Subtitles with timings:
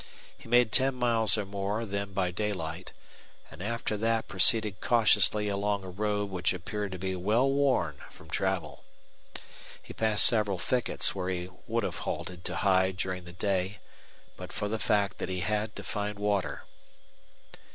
[0.35, 2.91] He made ten miles or more then by daylight,
[3.51, 8.27] and after that proceeded cautiously along a road which appeared to be well worn from
[8.27, 8.83] travel.
[9.79, 13.77] He passed several thickets where he would have halted to hide during the day
[14.37, 16.63] but for the fact that he had to find water.